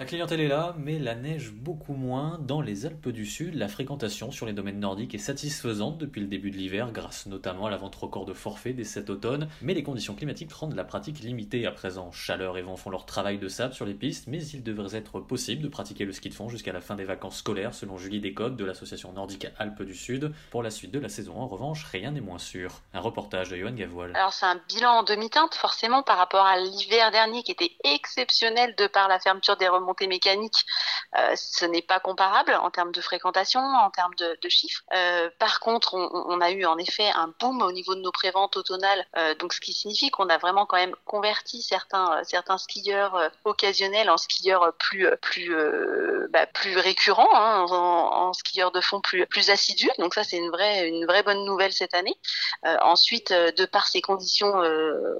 La 0.00 0.06
clientèle 0.06 0.40
est 0.40 0.48
là, 0.48 0.74
mais 0.78 0.98
la 0.98 1.14
neige 1.14 1.52
beaucoup 1.52 1.92
moins. 1.92 2.38
Dans 2.40 2.62
les 2.62 2.86
Alpes 2.86 3.10
du 3.10 3.26
Sud, 3.26 3.54
la 3.54 3.68
fréquentation 3.68 4.30
sur 4.30 4.46
les 4.46 4.54
domaines 4.54 4.80
nordiques 4.80 5.14
est 5.14 5.18
satisfaisante 5.18 5.98
depuis 5.98 6.22
le 6.22 6.26
début 6.26 6.50
de 6.50 6.56
l'hiver, 6.56 6.90
grâce 6.90 7.26
notamment 7.26 7.66
à 7.66 7.70
la 7.70 7.76
vente 7.76 7.96
record 7.96 8.24
de 8.24 8.32
forfait 8.32 8.72
dès 8.72 8.84
cet 8.84 9.10
automne. 9.10 9.50
Mais 9.60 9.74
les 9.74 9.82
conditions 9.82 10.14
climatiques 10.14 10.54
rendent 10.54 10.74
la 10.74 10.84
pratique 10.84 11.20
limitée 11.20 11.66
à 11.66 11.70
présent. 11.70 12.12
Chaleur 12.12 12.56
et 12.56 12.62
vent 12.62 12.76
font 12.76 12.88
leur 12.88 13.04
travail 13.04 13.36
de 13.36 13.46
sable 13.48 13.74
sur 13.74 13.84
les 13.84 13.92
pistes, 13.92 14.26
mais 14.26 14.42
il 14.42 14.62
devrait 14.62 14.96
être 14.96 15.20
possible 15.20 15.60
de 15.60 15.68
pratiquer 15.68 16.06
le 16.06 16.12
ski 16.12 16.30
de 16.30 16.34
fond 16.34 16.48
jusqu'à 16.48 16.72
la 16.72 16.80
fin 16.80 16.94
des 16.94 17.04
vacances 17.04 17.36
scolaires, 17.36 17.74
selon 17.74 17.98
Julie 17.98 18.20
Descotes 18.20 18.56
de 18.56 18.64
l'association 18.64 19.12
nordique 19.12 19.48
Alpes 19.58 19.82
du 19.82 19.94
Sud. 19.94 20.32
Pour 20.50 20.62
la 20.62 20.70
suite 20.70 20.92
de 20.92 20.98
la 20.98 21.10
saison, 21.10 21.36
en 21.36 21.46
revanche, 21.46 21.84
rien 21.84 22.12
n'est 22.12 22.22
moins 22.22 22.38
sûr. 22.38 22.80
Un 22.94 23.00
reportage 23.00 23.50
de 23.50 23.56
Johan 23.56 23.72
Gavoil. 23.72 24.16
Alors 24.16 24.32
c'est 24.32 24.46
un 24.46 24.58
bilan 24.66 24.92
en 24.92 25.02
demi-teinte, 25.02 25.54
forcément, 25.56 26.02
par 26.02 26.16
rapport 26.16 26.46
à 26.46 26.58
l'hiver 26.58 27.10
dernier 27.10 27.42
qui 27.42 27.52
était 27.52 27.72
exceptionnel 27.84 28.74
de 28.78 28.86
par 28.86 29.06
la 29.06 29.20
fermeture 29.20 29.58
des 29.58 29.68
remontées 29.90 30.06
mécanique, 30.06 30.64
euh, 31.16 31.34
ce 31.36 31.64
n'est 31.64 31.82
pas 31.82 32.00
comparable 32.00 32.54
en 32.54 32.70
termes 32.70 32.92
de 32.92 33.00
fréquentation, 33.00 33.60
en 33.60 33.90
termes 33.90 34.14
de, 34.14 34.36
chiffres. 34.48 34.82
Euh, 34.94 35.30
par 35.38 35.60
contre, 35.60 35.94
on, 35.94 36.40
a 36.40 36.50
eu 36.50 36.64
en 36.64 36.78
effet 36.78 37.08
un 37.14 37.32
boom 37.40 37.62
au 37.62 37.72
niveau 37.72 37.94
de 37.94 38.00
nos 38.00 38.12
préventes 38.12 38.56
automnales, 38.56 39.06
euh, 39.16 39.34
donc 39.36 39.52
ce 39.52 39.60
qui 39.60 39.72
signifie 39.72 40.10
qu'on 40.10 40.28
a 40.28 40.38
vraiment 40.38 40.66
quand 40.66 40.76
même 40.76 40.94
converti 41.04 41.62
certains 41.62 42.18
euh, 42.18 42.22
certains 42.24 42.58
skieurs 42.58 43.30
occasionnels 43.44 44.10
en 44.10 44.16
skieurs 44.16 44.72
plus 44.78 45.08
plus 45.20 45.54
bah, 46.30 46.46
plus 46.46 46.76
récurrents, 46.78 47.28
hein, 47.34 47.66
en, 47.68 48.28
en, 48.28 48.32
skieurs 48.32 48.72
de 48.72 48.80
fond 48.80 49.00
plus 49.00 49.26
plus 49.26 49.50
assidus. 49.50 49.90
Donc 49.98 50.14
ça, 50.14 50.24
c'est 50.24 50.36
une 50.36 50.50
vraie 50.50 50.88
une 50.88 51.06
vraie 51.06 51.22
bonne 51.22 51.44
nouvelle 51.44 51.72
cette 51.72 51.94
année. 51.94 52.14
ensuite, 52.64 53.32
de 53.32 53.64
par 53.66 53.86
ces 53.88 54.00
conditions 54.00 54.52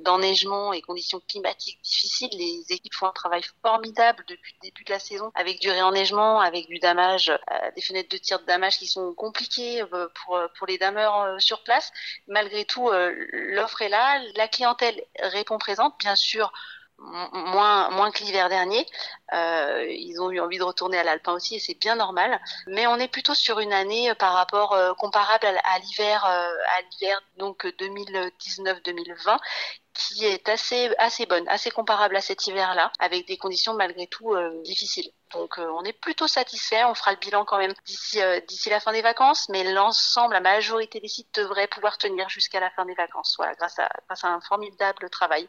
d'enneigement 0.00 0.72
et 0.72 0.82
conditions 0.82 1.20
climatiques 1.28 1.80
difficiles, 1.82 2.30
les 2.32 2.64
équipes 2.70 2.94
font 2.94 3.06
un 3.06 3.12
travail 3.12 3.42
formidable 3.62 4.24
depuis 4.28 4.55
début 4.62 4.84
de 4.84 4.90
la 4.92 4.98
saison 4.98 5.30
avec 5.34 5.60
du 5.60 5.70
réenneigement, 5.70 6.40
avec 6.40 6.66
du 6.68 6.78
damage, 6.78 7.30
euh, 7.30 7.70
des 7.74 7.82
fenêtres 7.82 8.08
de 8.08 8.18
tir 8.18 8.40
de 8.40 8.44
damage 8.44 8.78
qui 8.78 8.86
sont 8.86 9.14
compliquées 9.14 9.82
euh, 9.82 10.08
pour, 10.14 10.36
euh, 10.36 10.48
pour 10.56 10.66
les 10.66 10.78
dameurs 10.78 11.40
sur 11.40 11.62
place. 11.62 11.92
Malgré 12.26 12.64
tout, 12.64 12.90
l'offre 12.90 13.82
est 13.82 13.88
là, 13.88 14.20
la 14.36 14.48
clientèle 14.48 15.00
répond 15.20 15.58
présente, 15.58 15.98
bien 15.98 16.16
sûr 16.16 16.52
moins 16.98 17.90
moins 17.90 18.10
que 18.10 18.22
l'hiver 18.24 18.48
dernier. 18.48 18.86
Euh, 19.32 19.86
ils 19.88 20.20
ont 20.20 20.30
eu 20.30 20.40
envie 20.40 20.58
de 20.58 20.62
retourner 20.62 20.98
à 20.98 21.04
l'alpin 21.04 21.32
aussi 21.32 21.56
et 21.56 21.60
c'est 21.60 21.78
bien 21.78 21.96
normal. 21.96 22.40
Mais 22.66 22.86
on 22.86 22.96
est 22.96 23.08
plutôt 23.08 23.34
sur 23.34 23.58
une 23.60 23.72
année 23.72 24.14
par 24.14 24.32
rapport 24.32 24.72
euh, 24.72 24.94
comparable 24.94 25.46
à, 25.46 25.78
l'hiver 25.78 26.24
euh, 26.24 26.54
à 26.78 26.82
l'hiver 26.82 27.20
donc 27.36 27.64
2019-2020 27.64 29.38
qui 29.96 30.24
est 30.26 30.48
assez 30.48 30.90
assez 30.98 31.26
bonne, 31.26 31.48
assez 31.48 31.70
comparable 31.70 32.16
à 32.16 32.20
cet 32.20 32.46
hiver-là, 32.46 32.92
avec 32.98 33.26
des 33.26 33.36
conditions 33.36 33.74
malgré 33.74 34.06
tout 34.06 34.34
euh, 34.34 34.62
difficiles. 34.62 35.10
Donc 35.32 35.58
euh, 35.58 35.68
on 35.78 35.84
est 35.84 35.92
plutôt 35.92 36.28
satisfait. 36.28 36.84
On 36.84 36.94
fera 36.94 37.12
le 37.12 37.18
bilan 37.18 37.44
quand 37.44 37.58
même 37.58 37.74
d'ici 37.86 38.20
euh, 38.20 38.40
d'ici 38.46 38.70
la 38.70 38.80
fin 38.80 38.92
des 38.92 39.02
vacances, 39.02 39.48
mais 39.48 39.64
l'ensemble, 39.72 40.34
la 40.34 40.40
majorité 40.40 41.00
des 41.00 41.08
sites 41.08 41.34
devraient 41.34 41.68
pouvoir 41.68 41.98
tenir 41.98 42.28
jusqu'à 42.28 42.60
la 42.60 42.70
fin 42.70 42.84
des 42.84 42.94
vacances. 42.94 43.34
Voilà, 43.38 43.54
grâce 43.54 43.78
à 43.78 43.88
grâce 44.06 44.24
à 44.24 44.28
un 44.28 44.40
formidable 44.40 45.08
travail. 45.10 45.48